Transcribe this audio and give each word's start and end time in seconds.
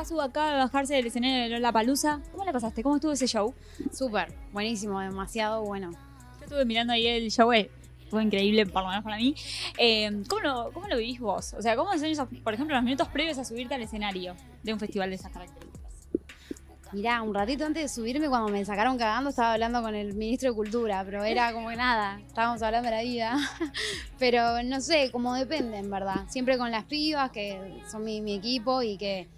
Casu 0.00 0.18
acaba 0.18 0.52
de 0.52 0.56
bajarse 0.56 0.94
del 0.94 1.08
escenario 1.08 1.56
de 1.56 1.60
la 1.60 1.72
Palusa. 1.72 2.22
¿Cómo 2.32 2.46
la 2.46 2.52
pasaste? 2.54 2.82
¿Cómo 2.82 2.96
estuvo 2.96 3.12
ese 3.12 3.26
show? 3.26 3.52
Súper, 3.92 4.32
buenísimo, 4.50 4.98
demasiado 4.98 5.62
bueno. 5.62 5.90
Yo 6.38 6.44
estuve 6.44 6.64
mirando 6.64 6.94
ahí 6.94 7.06
el 7.06 7.30
show, 7.30 7.52
eh, 7.52 7.70
fue 8.08 8.22
increíble, 8.22 8.64
por 8.64 8.80
lo 8.82 8.88
menos 8.88 9.04
para 9.04 9.18
mí. 9.18 9.34
Eh, 9.76 10.22
¿cómo, 10.26 10.40
lo, 10.40 10.72
¿Cómo 10.72 10.88
lo 10.88 10.96
vivís 10.96 11.20
vos? 11.20 11.52
O 11.52 11.60
sea, 11.60 11.76
¿cómo 11.76 11.92
son 11.92 12.06
esos, 12.06 12.26
por 12.42 12.54
ejemplo, 12.54 12.74
los 12.76 12.82
minutos 12.82 13.08
previos 13.08 13.36
a 13.36 13.44
subirte 13.44 13.74
al 13.74 13.82
escenario 13.82 14.34
de 14.62 14.72
un 14.72 14.80
festival 14.80 15.10
de 15.10 15.16
esas 15.16 15.32
características? 15.32 15.92
Mirá, 16.92 17.20
un 17.20 17.34
ratito 17.34 17.66
antes 17.66 17.82
de 17.82 17.88
subirme, 17.88 18.30
cuando 18.30 18.48
me 18.48 18.64
sacaron 18.64 18.96
cagando, 18.96 19.28
estaba 19.28 19.52
hablando 19.52 19.82
con 19.82 19.94
el 19.94 20.14
ministro 20.14 20.48
de 20.48 20.56
Cultura, 20.56 21.04
pero 21.04 21.24
era 21.24 21.52
como 21.52 21.68
que 21.68 21.76
nada, 21.76 22.18
estábamos 22.26 22.62
hablando 22.62 22.88
de 22.88 22.96
la 22.96 23.02
vida. 23.02 23.36
pero 24.18 24.62
no 24.62 24.80
sé, 24.80 25.10
como 25.12 25.34
depende, 25.34 25.76
en 25.76 25.90
verdad. 25.90 26.24
Siempre 26.28 26.56
con 26.56 26.70
las 26.70 26.84
pibas, 26.84 27.30
que 27.32 27.82
son 27.86 28.02
mi, 28.02 28.22
mi 28.22 28.34
equipo 28.34 28.82
y 28.82 28.96
que, 28.96 29.28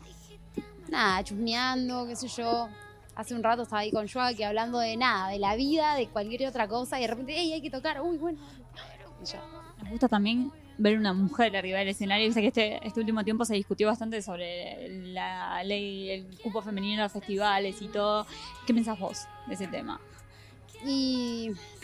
nada, 0.93 1.25
chusmeando, 1.25 2.07
qué 2.07 2.15
sé 2.15 2.29
yo. 2.29 2.69
Hace 3.17 3.35
un 3.35 3.43
rato 3.43 3.63
estaba 3.63 3.81
ahí 3.81 3.91
con 3.91 4.09
Joaquín 4.09 4.47
hablando 4.47 4.79
de 4.79 4.97
nada, 4.97 5.29
de 5.29 5.39
la 5.39 5.57
vida, 5.57 5.97
de 5.97 6.09
cualquier 6.09 6.49
otra 6.49 6.69
cosa, 6.69 6.99
y 6.99 7.03
de 7.03 7.09
repente, 7.09 7.37
¡ey, 7.37 7.53
hay 7.53 7.61
que 7.61 7.71
tocar! 7.71 8.01
¡Uy, 8.01 8.17
bueno! 8.17 8.39
Y 9.23 9.27
ya. 9.27 9.43
Nos 9.83 9.91
gusta 9.91 10.09
también 10.09 10.53
ver 10.79 10.97
una 10.97 11.13
mujer 11.13 11.57
arriba 11.57 11.79
del 11.79 11.89
escenario. 11.89 12.33
Sé 12.33 12.41
que 12.41 12.49
este, 12.49 12.87
este 12.87 13.01
último 13.01 13.23
tiempo 13.25 13.45
se 13.45 13.55
discutió 13.55 13.89
bastante 13.89 14.23
sobre 14.23 14.89
la 15.13 15.63
ley, 15.65 16.11
el 16.11 16.39
cupo 16.41 16.63
femenino 16.63 16.95
en 16.95 17.01
los 17.01 17.13
festivales 17.13 17.83
y 17.83 17.89
todo. 17.89 18.27
¿Qué 18.67 18.73
pensás 18.73 18.99
vos 18.99 19.27
de 19.47 19.55
ese 19.55 19.67
tema? 19.67 20.01
Y 20.85 21.53
que 21.81 21.82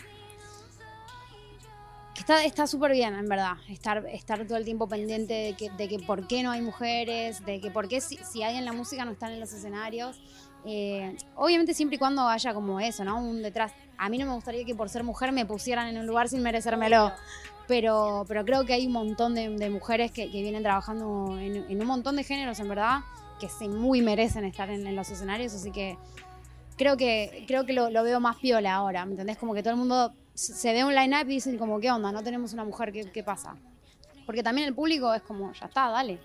está 2.19 2.43
está 2.43 2.67
súper 2.67 2.91
bien, 2.91 3.15
en 3.15 3.27
verdad, 3.27 3.53
estar, 3.69 4.05
estar 4.07 4.45
todo 4.45 4.57
el 4.57 4.65
tiempo 4.65 4.87
pendiente 4.87 5.33
de 5.33 5.53
que, 5.53 5.69
de 5.71 5.87
que 5.87 5.99
por 5.99 6.27
qué 6.27 6.43
no 6.43 6.51
hay 6.51 6.61
mujeres, 6.61 7.43
de 7.45 7.59
que 7.59 7.71
por 7.71 7.87
qué 7.87 8.01
si, 8.01 8.17
si 8.17 8.43
hay 8.43 8.57
en 8.57 8.65
la 8.65 8.73
música 8.73 9.05
no 9.05 9.11
están 9.11 9.31
en 9.31 9.39
los 9.39 9.51
escenarios. 9.53 10.21
Eh, 10.65 11.15
obviamente 11.35 11.73
siempre 11.73 11.95
y 11.95 11.99
cuando 11.99 12.27
haya 12.27 12.53
como 12.53 12.79
eso, 12.79 13.05
¿no? 13.05 13.17
Un 13.17 13.41
detrás. 13.41 13.71
A 13.97 14.09
mí 14.09 14.17
no 14.17 14.25
me 14.25 14.33
gustaría 14.33 14.65
que 14.65 14.75
por 14.75 14.89
ser 14.89 15.03
mujer 15.03 15.31
me 15.31 15.45
pusieran 15.45 15.87
en 15.87 15.97
un 15.97 16.05
lugar 16.05 16.27
sin 16.27 16.41
merecérmelo. 16.43 17.13
Pero, 17.67 18.25
pero 18.27 18.43
creo 18.43 18.65
que 18.65 18.73
hay 18.73 18.87
un 18.87 18.93
montón 18.93 19.35
de, 19.35 19.47
de 19.49 19.69
mujeres 19.69 20.11
que, 20.11 20.29
que 20.31 20.41
vienen 20.41 20.63
trabajando 20.63 21.37
en, 21.39 21.55
en 21.69 21.81
un 21.81 21.87
montón 21.87 22.15
de 22.15 22.23
géneros, 22.23 22.59
en 22.59 22.67
verdad, 22.67 23.01
que 23.39 23.47
se 23.47 23.67
muy 23.69 24.01
merecen 24.01 24.43
estar 24.43 24.69
en, 24.69 24.85
en 24.87 24.95
los 24.95 25.09
escenarios. 25.09 25.53
Así 25.53 25.71
que 25.71 25.95
creo 26.77 26.97
que, 26.97 27.45
creo 27.47 27.65
que 27.65 27.73
lo, 27.73 27.89
lo 27.89 28.03
veo 28.03 28.19
más 28.19 28.37
piola 28.37 28.73
ahora, 28.73 29.05
¿me 29.05 29.11
entendés? 29.11 29.37
Como 29.37 29.53
que 29.53 29.61
todo 29.61 29.71
el 29.73 29.79
mundo 29.79 30.13
se 30.39 30.73
ve 30.73 30.83
un 30.83 30.95
line-up 30.95 31.25
y 31.29 31.35
dicen 31.35 31.57
como, 31.57 31.79
¿qué 31.79 31.91
onda? 31.91 32.11
No 32.11 32.23
tenemos 32.23 32.53
una 32.53 32.63
mujer, 32.63 32.91
¿qué, 32.91 33.09
qué 33.11 33.23
pasa? 33.23 33.55
Porque 34.25 34.43
también 34.43 34.67
el 34.67 34.75
público 34.75 35.13
es 35.13 35.21
como, 35.23 35.51
ya 35.53 35.65
está, 35.65 35.89
dale. 35.89 36.19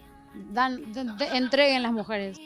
Dan, 0.53 0.93
de- 0.93 1.05
de- 1.05 1.37
entreguen 1.37 1.83
las 1.83 1.93
mujeres. 1.93 2.39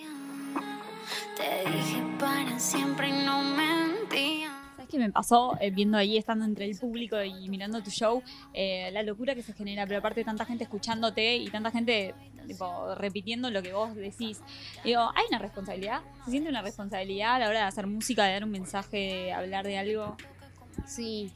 Te 1.36 1.70
dije 1.70 2.02
para 2.18 2.58
siempre 2.58 3.08
y 3.08 3.24
no 3.24 3.42
mentía. 3.42 4.48
¿Sabes 4.76 4.88
qué 4.90 4.98
me 4.98 5.10
pasó 5.10 5.56
eh, 5.60 5.70
viendo 5.70 5.96
ahí, 5.96 6.16
estando 6.16 6.44
entre 6.44 6.64
el 6.66 6.76
público 6.76 7.22
y 7.22 7.48
mirando 7.48 7.82
tu 7.82 7.90
show? 7.90 8.22
Eh, 8.52 8.90
la 8.92 9.02
locura 9.02 9.34
que 9.34 9.42
se 9.42 9.52
genera, 9.52 9.86
pero 9.86 9.98
aparte 10.00 10.24
tanta 10.24 10.44
gente 10.44 10.64
escuchándote 10.64 11.36
y 11.36 11.48
tanta 11.50 11.70
gente 11.70 12.14
tipo, 12.46 12.94
repitiendo 12.94 13.50
lo 13.50 13.62
que 13.62 13.72
vos 13.72 13.94
decís. 13.94 14.40
Digo, 14.84 15.00
¿hay 15.14 15.24
una 15.28 15.38
responsabilidad? 15.38 16.00
¿Se 16.24 16.30
siente 16.30 16.48
una 16.50 16.62
responsabilidad 16.62 17.36
a 17.36 17.38
la 17.40 17.48
hora 17.48 17.58
de 17.60 17.64
hacer 17.66 17.86
música, 17.86 18.24
de 18.24 18.32
dar 18.32 18.44
un 18.44 18.50
mensaje, 18.50 18.96
de 18.96 19.32
hablar 19.32 19.64
de 19.66 19.78
algo? 19.78 20.16
Sí, 20.86 21.32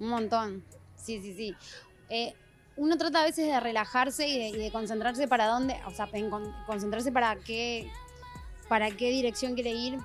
un 0.00 0.08
montón. 0.08 0.64
Sí, 0.96 1.20
sí, 1.20 1.34
sí. 1.34 1.56
Eh, 2.08 2.34
uno 2.76 2.96
trata 2.96 3.20
a 3.22 3.24
veces 3.24 3.46
de 3.46 3.58
relajarse 3.60 4.26
y 4.28 4.38
de, 4.38 4.48
y 4.48 4.56
de 4.56 4.70
concentrarse 4.70 5.26
para 5.26 5.46
dónde, 5.46 5.76
o 5.86 5.90
sea, 5.90 6.08
en 6.12 6.30
con- 6.30 6.52
concentrarse 6.66 7.10
para 7.12 7.36
qué, 7.36 7.90
para 8.68 8.90
qué 8.90 9.10
dirección 9.10 9.54
quiere 9.54 9.70
ir. 9.70 9.98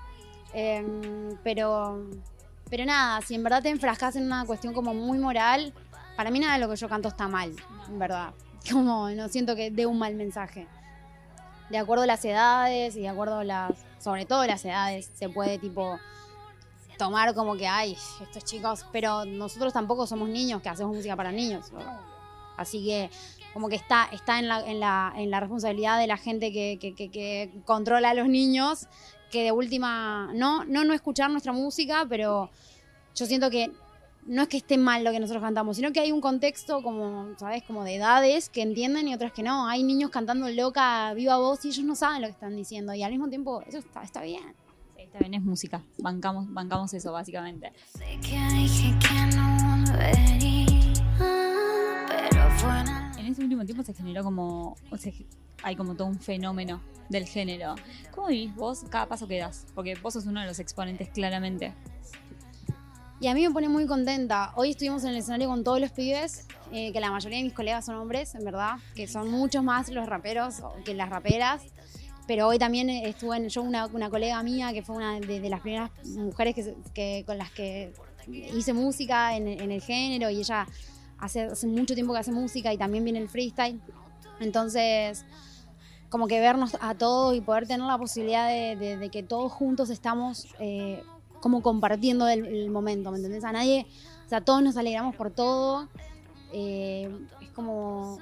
Em, 0.53 1.37
pero, 1.43 2.09
pero 2.69 2.85
nada, 2.85 3.21
si 3.21 3.35
en 3.35 3.43
verdad 3.43 3.61
te 3.63 3.69
enfrascas 3.69 4.15
en 4.15 4.25
una 4.25 4.45
cuestión 4.45 4.73
como 4.73 4.93
muy 4.93 5.17
moral, 5.17 5.73
para 6.15 6.29
mí 6.31 6.39
nada 6.39 6.53
de 6.53 6.59
lo 6.59 6.69
que 6.69 6.75
yo 6.75 6.87
canto 6.89 7.07
está 7.09 7.27
mal, 7.27 7.55
en 7.87 7.99
verdad. 7.99 8.33
Como 8.71 9.09
no 9.09 9.27
siento 9.29 9.55
que 9.55 9.71
dé 9.71 9.85
un 9.85 9.99
mal 9.99 10.15
mensaje. 10.15 10.67
De 11.69 11.77
acuerdo 11.77 12.03
a 12.03 12.07
las 12.07 12.23
edades 12.23 12.95
y 12.95 13.01
de 13.01 13.09
acuerdo 13.09 13.39
a 13.39 13.43
las, 13.43 13.71
sobre 13.99 14.25
todo 14.25 14.45
las 14.45 14.63
edades, 14.63 15.09
se 15.15 15.27
puede 15.27 15.57
tipo 15.57 15.99
tomar 16.97 17.33
como 17.33 17.55
que, 17.55 17.67
ay, 17.67 17.95
estos 18.21 18.43
chicos, 18.45 18.85
pero 18.91 19.25
nosotros 19.25 19.73
tampoco 19.73 20.07
somos 20.07 20.29
niños 20.29 20.61
que 20.61 20.69
hacemos 20.69 20.95
música 20.95 21.15
para 21.15 21.31
niños. 21.31 21.71
Así 22.57 22.83
que 22.85 23.09
como 23.53 23.69
que 23.69 23.75
está, 23.75 24.05
está 24.11 24.39
en, 24.39 24.47
la, 24.47 24.61
en, 24.65 24.79
la, 24.79 25.13
en 25.15 25.29
la 25.31 25.39
responsabilidad 25.39 25.99
de 25.99 26.07
la 26.07 26.17
gente 26.17 26.51
que, 26.51 26.77
que, 26.79 26.95
que- 26.95 27.09
que 27.11 27.51
controla 27.65 28.11
a 28.11 28.13
los 28.13 28.27
niños, 28.27 28.87
que 29.31 29.43
de 29.43 29.51
última, 29.51 30.31
no, 30.33 30.63
no, 30.65 30.83
no 30.83 30.93
escuchar 30.93 31.29
nuestra 31.31 31.51
música, 31.53 32.05
pero 32.07 32.49
yo 33.15 33.25
siento 33.25 33.49
que 33.49 33.71
no 34.25 34.43
es 34.43 34.47
que 34.47 34.57
esté 34.57 34.77
mal 34.77 35.03
lo 35.03 35.11
que 35.11 35.19
nosotros 35.19 35.43
cantamos, 35.43 35.75
sino 35.75 35.91
que 35.91 35.99
hay 35.99 36.11
un 36.11 36.21
contexto 36.21 36.81
como, 36.81 37.37
¿sabes? 37.37 37.63
Como 37.63 37.83
de 37.83 37.95
edades 37.95 38.49
que 38.49 38.61
entienden 38.61 39.07
y 39.07 39.13
otras 39.13 39.33
que 39.33 39.43
no. 39.43 39.67
Hay 39.67 39.83
niños 39.83 40.11
cantando 40.11 40.47
loca, 40.49 41.13
viva 41.13 41.37
voz 41.37 41.65
y 41.65 41.69
ellos 41.69 41.83
no 41.85 41.95
saben 41.95 42.21
lo 42.21 42.27
que 42.27 42.33
están 42.33 42.55
diciendo. 42.55 42.93
Y 42.93 43.03
al 43.03 43.11
mismo 43.11 43.27
tiempo, 43.27 43.61
eso 43.67 43.79
está, 43.79 44.01
está 44.03 44.21
bien. 44.21 44.55
Sí, 45.13 45.17
está 45.17 45.29
bien, 45.29 45.33
es 45.35 45.43
música. 45.43 45.83
Bancamos, 45.99 46.51
bancamos 46.51 46.91
eso, 46.95 47.11
básicamente. 47.11 47.71
Sé 47.85 48.17
que 48.19 48.39
dije 48.55 48.97
que 48.97 49.35
no 49.35 49.57
volvería, 49.91 50.93
pero 52.07 52.49
fue 52.57 52.69
una 52.69 53.11
En 53.19 53.27
ese 53.27 53.43
último 53.43 53.63
tiempo 53.63 53.83
se 53.83 53.93
generó 53.93 54.23
como. 54.23 54.75
O 54.89 54.97
sea, 54.97 55.13
hay 55.61 55.75
como 55.75 55.93
todo 55.93 56.07
un 56.07 56.19
fenómeno 56.19 56.81
del 57.09 57.27
género. 57.27 57.75
¿Cómo 58.09 58.27
vivís 58.27 58.55
vos 58.55 58.85
cada 58.89 59.07
paso 59.07 59.27
que 59.27 59.37
das? 59.37 59.67
Porque 59.75 59.93
vos 60.01 60.13
sos 60.13 60.25
uno 60.25 60.41
de 60.41 60.47
los 60.47 60.57
exponentes, 60.57 61.09
claramente. 61.09 61.75
Y 63.19 63.27
a 63.27 63.35
mí 63.35 63.47
me 63.47 63.53
pone 63.53 63.69
muy 63.69 63.85
contenta. 63.85 64.51
Hoy 64.55 64.71
estuvimos 64.71 65.03
en 65.03 65.11
el 65.11 65.17
escenario 65.17 65.47
con 65.47 65.63
todos 65.63 65.79
los 65.79 65.91
pibes, 65.91 66.47
eh, 66.71 66.91
que 66.91 66.99
la 66.99 67.11
mayoría 67.11 67.37
de 67.37 67.43
mis 67.43 67.53
colegas 67.53 67.85
son 67.85 67.97
hombres, 67.97 68.33
en 68.33 68.43
verdad, 68.45 68.77
que 68.95 69.07
son 69.07 69.29
muchos 69.29 69.63
más 69.63 69.89
los 69.89 70.07
raperos 70.07 70.63
que 70.83 70.95
las 70.95 71.09
raperas. 71.09 71.61
Pero 72.27 72.47
hoy 72.47 72.57
también 72.57 72.89
estuve 72.89 73.37
en 73.37 73.49
yo 73.49 73.61
una, 73.61 73.87
una 73.87 74.09
colega 74.09 74.41
mía 74.43 74.71
que 74.71 74.81
fue 74.81 74.95
una 74.95 75.19
de, 75.19 75.49
las 75.49 75.59
primeras 75.59 75.91
mujeres 76.05 76.55
que, 76.93 77.23
con 77.25 77.37
las 77.37 77.51
que 77.51 77.93
hice 78.27 78.73
música 78.73 79.35
en, 79.35 79.47
el 79.47 79.81
género 79.81 80.29
y 80.29 80.39
ella 80.39 80.65
hace, 81.17 81.43
hace 81.43 81.67
mucho 81.67 81.93
tiempo 81.93 82.13
que 82.13 82.19
hace 82.19 82.31
música 82.31 82.73
y 82.73 82.77
también 82.77 83.03
viene 83.03 83.19
el 83.19 83.27
freestyle. 83.27 83.81
Entonces, 84.39 85.25
como 86.09 86.27
que 86.27 86.39
vernos 86.39 86.77
a 86.79 86.95
todos 86.95 87.35
y 87.35 87.41
poder 87.41 87.67
tener 87.67 87.85
la 87.85 87.97
posibilidad 87.97 88.47
de, 88.47 89.09
que 89.11 89.23
todos 89.23 89.51
juntos 89.51 89.89
estamos 89.89 90.47
eh, 90.59 91.03
como 91.41 91.61
compartiendo 91.61 92.27
el, 92.29 92.45
el 92.45 92.69
momento, 92.69 93.11
¿me 93.11 93.17
entendés? 93.17 93.43
A 93.43 93.51
nadie, 93.51 93.85
o 94.25 94.29
sea, 94.29 94.41
todos 94.41 94.63
nos 94.63 94.77
alegramos 94.77 95.15
por 95.15 95.31
todo. 95.31 95.89
Eh, 96.53 97.09
es 97.41 97.49
como, 97.49 98.19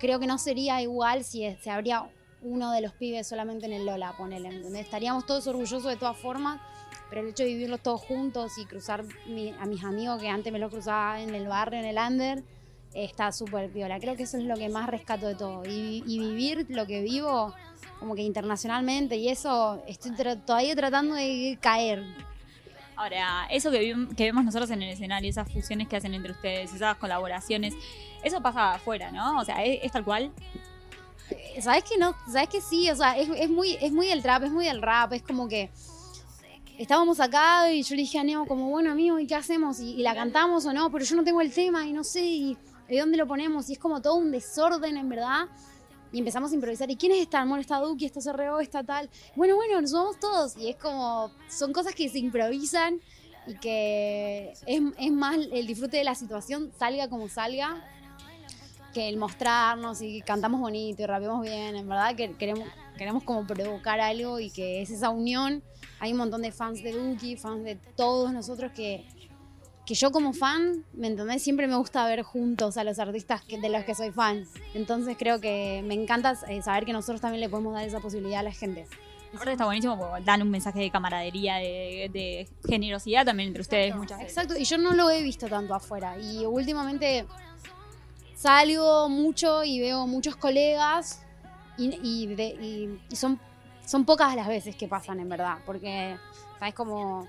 creo 0.00 0.18
que 0.18 0.26
no 0.26 0.38
sería 0.38 0.80
igual 0.82 1.22
si 1.22 1.54
se 1.56 1.70
habría 1.70 2.08
uno 2.42 2.72
de 2.72 2.80
los 2.80 2.92
pibes 2.92 3.26
solamente 3.26 3.66
en 3.66 3.72
el 3.72 3.86
Lola, 3.86 4.14
ponele, 4.16 4.48
¿me 4.48 4.56
entendés? 4.56 4.84
Estaríamos 4.84 5.26
todos 5.26 5.46
orgullosos 5.46 5.84
de 5.84 5.96
todas 5.96 6.16
formas, 6.16 6.60
pero 7.08 7.22
el 7.22 7.28
hecho 7.28 7.42
de 7.42 7.50
vivirlos 7.50 7.80
todos 7.80 8.00
juntos 8.02 8.58
y 8.58 8.66
cruzar 8.66 9.04
a 9.58 9.66
mis 9.66 9.84
amigos 9.84 10.20
que 10.20 10.28
antes 10.28 10.52
me 10.52 10.58
los 10.58 10.70
cruzaba 10.70 11.20
en 11.20 11.34
el 11.34 11.48
barrio, 11.48 11.80
en 11.80 11.86
el 11.86 11.96
under, 11.98 12.44
está 12.94 13.32
súper 13.32 13.70
piola. 13.70 13.98
Creo 13.98 14.16
que 14.16 14.24
eso 14.24 14.36
es 14.36 14.44
lo 14.44 14.56
que 14.56 14.68
más 14.68 14.88
rescato 14.88 15.26
de 15.26 15.34
todo. 15.34 15.62
Y, 15.64 16.02
vivir 16.06 16.66
lo 16.68 16.86
que 16.86 17.02
vivo 17.02 17.54
como 17.98 18.14
que 18.14 18.22
internacionalmente 18.22 19.16
y 19.16 19.28
eso, 19.28 19.82
estoy 19.86 20.12
todavía 20.46 20.76
tratando 20.76 21.14
de 21.14 21.58
caer. 21.60 22.04
Ahora, 22.94 23.46
eso 23.50 23.70
que, 23.70 23.94
vemos 24.18 24.44
nosotros 24.44 24.70
en 24.70 24.82
el 24.82 24.90
escenario, 24.90 25.30
esas 25.30 25.50
fusiones 25.50 25.88
que 25.88 25.96
hacen 25.96 26.14
entre 26.14 26.32
ustedes, 26.32 26.72
esas 26.72 26.96
colaboraciones, 26.96 27.74
eso 28.24 28.40
pasa 28.40 28.74
afuera, 28.74 29.12
¿no? 29.12 29.38
O 29.38 29.44
sea, 29.44 29.64
es 29.64 29.90
tal 29.92 30.04
cual. 30.04 30.32
¿Sabes 31.60 31.84
que 31.84 31.98
no? 31.98 32.14
¿Sabes 32.30 32.48
que 32.48 32.60
sí? 32.60 32.90
O 32.90 32.96
sea, 32.96 33.18
es, 33.18 33.28
es 33.28 33.50
muy, 33.50 33.76
es 33.80 33.92
muy 33.92 34.06
del 34.06 34.22
trap, 34.22 34.44
es 34.44 34.50
muy 34.50 34.64
del 34.64 34.82
rap, 34.82 35.12
es 35.12 35.22
como 35.22 35.48
que 35.48 35.70
estábamos 36.78 37.18
acá 37.20 37.70
y 37.72 37.82
yo 37.82 37.96
le 37.96 38.02
dije 38.02 38.18
a 38.18 38.24
Neo 38.24 38.46
como, 38.46 38.70
bueno 38.70 38.92
amigo, 38.92 39.18
¿y 39.18 39.26
qué 39.26 39.34
hacemos? 39.34 39.80
¿Y, 39.80 39.94
y 39.94 40.02
la 40.02 40.14
cantamos 40.14 40.64
o 40.66 40.72
no? 40.72 40.90
Pero 40.90 41.04
yo 41.04 41.16
no 41.16 41.24
tengo 41.24 41.40
el 41.40 41.52
tema 41.52 41.86
y 41.86 41.92
no 41.92 42.04
sé, 42.04 42.24
y, 42.24 42.56
¿y 42.88 42.96
dónde 42.96 43.16
lo 43.16 43.26
ponemos? 43.26 43.68
Y 43.68 43.74
es 43.74 43.78
como 43.78 44.00
todo 44.00 44.14
un 44.14 44.30
desorden, 44.30 44.96
en 44.96 45.08
verdad. 45.08 45.46
Y 46.10 46.20
empezamos 46.20 46.52
a 46.52 46.54
improvisar. 46.54 46.90
¿Y 46.90 46.96
quiénes 46.96 47.18
están? 47.18 47.48
Bueno, 47.48 47.60
está 47.60 47.78
Duki, 47.80 48.06
está 48.06 48.20
CRO, 48.20 48.60
está 48.60 48.82
tal. 48.82 49.10
Bueno, 49.36 49.56
bueno, 49.56 49.78
nos 49.80 49.92
vamos 49.92 50.18
todos. 50.18 50.56
Y 50.56 50.70
es 50.70 50.76
como, 50.76 51.30
son 51.50 51.72
cosas 51.72 51.94
que 51.94 52.08
se 52.08 52.18
improvisan 52.18 53.00
y 53.46 53.54
que 53.58 54.52
es, 54.66 54.82
es 54.98 55.12
más 55.12 55.36
el 55.36 55.66
disfrute 55.66 55.98
de 55.98 56.04
la 56.04 56.14
situación, 56.14 56.72
salga 56.78 57.08
como 57.08 57.28
salga, 57.28 57.82
que 58.92 59.08
el 59.08 59.16
mostrarnos 59.16 60.00
y 60.02 60.20
cantamos 60.22 60.60
bonito 60.60 61.02
y 61.02 61.06
rapeamos 61.06 61.42
bien. 61.42 61.76
En 61.76 61.88
verdad 61.88 62.14
que 62.16 62.32
queremos, 62.34 62.68
queremos 62.96 63.22
como 63.24 63.46
provocar 63.46 64.00
algo 64.00 64.40
y 64.40 64.50
que 64.50 64.82
es 64.82 64.90
esa 64.90 65.10
unión. 65.10 65.62
Hay 66.00 66.12
un 66.12 66.18
montón 66.18 66.42
de 66.42 66.52
fans 66.52 66.82
de 66.82 66.92
Duki, 66.92 67.36
fans 67.36 67.64
de 67.64 67.76
todos 67.96 68.32
nosotros 68.32 68.72
que, 68.72 69.04
que 69.84 69.94
yo 69.94 70.10
como 70.12 70.32
fan, 70.32 70.84
¿me 70.92 71.08
entendés? 71.08 71.42
Siempre 71.42 71.66
me 71.66 71.76
gusta 71.76 72.06
ver 72.06 72.22
juntos 72.22 72.76
a 72.76 72.84
los 72.84 72.98
artistas 72.98 73.42
que- 73.42 73.58
de 73.60 73.68
los 73.68 73.84
que 73.84 73.94
soy 73.94 74.10
fan. 74.10 74.44
Entonces 74.74 75.16
creo 75.18 75.40
que 75.40 75.82
me 75.86 75.94
encanta 75.94 76.38
eh, 76.48 76.62
saber 76.62 76.84
que 76.84 76.92
nosotros 76.92 77.20
también 77.20 77.40
le 77.40 77.48
podemos 77.48 77.74
dar 77.74 77.86
esa 77.86 78.00
posibilidad 78.00 78.40
a 78.40 78.42
la 78.44 78.52
gente. 78.52 78.86
Ahora 79.36 79.52
está 79.52 79.66
buenísimo 79.66 79.98
porque 79.98 80.24
dan 80.24 80.40
un 80.40 80.50
mensaje 80.50 80.78
de 80.80 80.90
camaradería, 80.90 81.56
de, 81.56 82.08
de 82.12 82.48
generosidad 82.66 83.26
también 83.26 83.48
entre 83.48 83.60
ustedes 83.60 83.94
muchas 83.94 84.18
veces. 84.18 84.32
Exacto, 84.38 84.56
y 84.58 84.64
yo 84.64 84.78
no 84.78 84.94
lo 84.94 85.10
he 85.10 85.22
visto 85.22 85.48
tanto 85.48 85.74
afuera. 85.74 86.16
Y 86.18 86.46
últimamente 86.46 87.26
salgo 88.42 89.08
mucho 89.08 89.64
y 89.64 89.80
veo 89.80 90.06
muchos 90.06 90.36
colegas 90.36 91.22
y, 91.76 91.98
y 92.02 92.26
de- 92.34 92.56
y- 92.60 93.00
y 93.10 93.16
son, 93.16 93.40
son 93.84 94.04
pocas 94.04 94.36
las 94.36 94.46
veces 94.46 94.76
que 94.76 94.86
pasan 94.86 95.18
en 95.18 95.28
verdad, 95.28 95.56
porque, 95.66 96.16
¿sabes? 96.60 96.72
Como, 96.74 97.26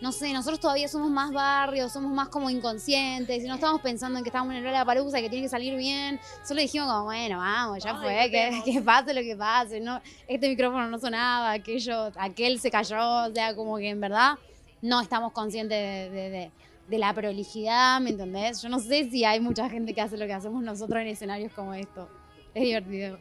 no 0.00 0.12
sé, 0.12 0.32
nosotros 0.32 0.58
todavía 0.58 0.88
somos 0.88 1.10
más 1.10 1.30
barrios, 1.30 1.92
somos 1.92 2.10
más 2.10 2.28
como 2.28 2.48
inconscientes 2.48 3.44
y 3.44 3.46
no 3.48 3.56
estamos 3.56 3.82
pensando 3.82 4.16
en 4.18 4.24
que 4.24 4.30
estamos 4.30 4.54
en 4.54 4.64
el 4.66 4.86
palusa 4.86 5.18
y 5.18 5.22
que 5.22 5.28
tiene 5.28 5.44
que 5.44 5.50
salir 5.50 5.76
bien. 5.76 6.18
Solo 6.42 6.62
dijimos 6.62 6.88
como, 6.90 7.04
bueno, 7.04 7.36
vamos, 7.38 7.84
ya 7.84 7.94
fue, 7.96 8.30
que, 8.30 8.62
que 8.72 8.80
pase 8.80 9.12
lo 9.12 9.20
que 9.20 9.36
pase. 9.36 9.80
No, 9.80 10.00
este 10.26 10.48
micrófono 10.48 10.88
no 10.88 10.98
sonaba, 10.98 11.52
aquello, 11.52 12.10
aquel 12.18 12.60
se 12.60 12.70
cayó, 12.70 13.24
o 13.26 13.32
sea, 13.34 13.54
como 13.54 13.76
que 13.76 13.90
en 13.90 14.00
verdad 14.00 14.38
no 14.80 15.02
estamos 15.02 15.32
conscientes 15.32 15.78
de, 15.78 16.10
de- 16.16 16.30
de- 16.30 16.50
de 16.88 16.98
la 16.98 17.12
prolijidad, 17.12 18.00
¿me 18.00 18.10
entendés? 18.10 18.62
Yo 18.62 18.68
no 18.68 18.78
sé 18.78 19.10
si 19.10 19.24
hay 19.24 19.40
mucha 19.40 19.68
gente 19.68 19.94
que 19.94 20.00
hace 20.00 20.16
lo 20.16 20.26
que 20.26 20.32
hacemos 20.32 20.62
nosotros 20.62 21.00
en 21.00 21.08
escenarios 21.08 21.52
como 21.52 21.74
esto. 21.74 22.08
Es 22.54 22.62
divertido. 22.62 23.18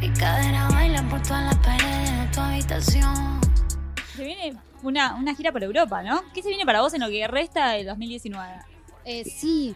Mi 0.00 0.10
cadera 0.12 0.68
baila 0.68 1.02
por 1.08 1.22
todas 1.22 1.44
las 1.44 1.56
paredes 1.58 2.10
de 2.10 2.34
tu 2.34 2.40
habitación. 2.40 3.40
Se 4.14 4.24
viene 4.24 4.56
una, 4.82 5.14
una 5.14 5.34
gira 5.34 5.52
por 5.52 5.62
Europa, 5.62 6.02
¿no? 6.02 6.22
¿Qué 6.34 6.42
se 6.42 6.48
viene 6.48 6.66
para 6.66 6.80
vos 6.80 6.92
en 6.94 7.00
lo 7.00 7.08
que 7.08 7.26
resta 7.28 7.72
del 7.72 7.86
2019? 7.86 8.54
Eh, 9.04 9.24
sí, 9.24 9.74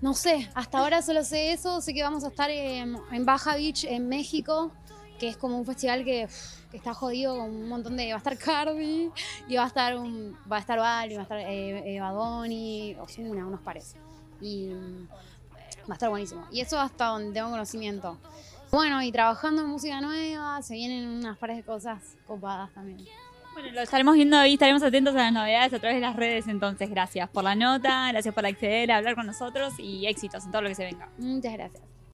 no 0.00 0.14
sé, 0.14 0.48
hasta 0.54 0.78
ahora 0.78 1.02
solo 1.02 1.22
sé 1.24 1.52
eso, 1.52 1.80
sé 1.80 1.92
que 1.92 2.02
vamos 2.02 2.24
a 2.24 2.28
estar 2.28 2.50
en, 2.50 2.96
en 3.12 3.24
Baja 3.26 3.56
Beach, 3.56 3.84
en 3.84 4.08
México, 4.08 4.72
que 5.20 5.28
es 5.28 5.36
como 5.36 5.58
un 5.58 5.66
festival 5.66 6.02
que, 6.02 6.26
que 6.70 6.76
está 6.78 6.94
jodido 6.94 7.36
con 7.36 7.50
un 7.50 7.68
montón 7.68 7.96
de... 7.96 8.08
Va 8.08 8.14
a 8.14 8.18
estar 8.18 8.36
Cardi, 8.38 9.10
y 9.46 9.56
va 9.56 9.64
a 9.64 9.66
estar 9.66 9.96
un, 9.96 10.36
va 10.50 10.56
a 10.56 10.60
estar 10.60 10.78
Bali, 10.78 11.14
va 11.14 11.20
a 11.20 11.22
estar 11.24 11.38
eh, 11.38 11.94
eh, 11.94 12.00
Badoni, 12.00 12.96
unos 13.28 13.60
pares. 13.60 13.94
Y 14.40 14.68
mm, 14.68 15.08
va 15.88 15.90
a 15.90 15.92
estar 15.92 16.08
buenísimo. 16.08 16.46
Y 16.50 16.60
eso 16.60 16.80
hasta 16.80 17.06
donde 17.06 17.32
tengo 17.32 17.50
conocimiento. 17.50 18.18
Bueno, 18.72 19.02
y 19.02 19.12
trabajando 19.12 19.62
en 19.62 19.68
música 19.68 20.00
nueva, 20.00 20.62
se 20.62 20.74
vienen 20.74 21.06
unas 21.08 21.36
pares 21.36 21.58
de 21.58 21.64
cosas 21.64 22.16
copadas 22.26 22.72
también. 22.72 23.06
Bueno, 23.52 23.72
lo 23.72 23.80
estaremos 23.82 24.14
viendo 24.14 24.46
y 24.46 24.54
estaremos 24.54 24.82
atentos 24.82 25.14
a 25.14 25.18
las 25.18 25.32
novedades 25.32 25.74
a 25.74 25.78
través 25.80 25.96
de 25.96 26.00
las 26.00 26.16
redes. 26.16 26.48
Entonces, 26.48 26.88
gracias 26.88 27.28
por 27.28 27.44
la 27.44 27.54
nota, 27.54 28.08
gracias 28.10 28.34
por 28.34 28.46
acceder 28.46 28.90
a 28.90 28.96
hablar 28.96 29.16
con 29.16 29.26
nosotros 29.26 29.74
y 29.78 30.06
éxitos 30.06 30.46
en 30.46 30.50
todo 30.50 30.62
lo 30.62 30.68
que 30.68 30.76
se 30.76 30.84
venga. 30.84 31.10
Muchas 31.18 31.52
gracias. 31.52 31.99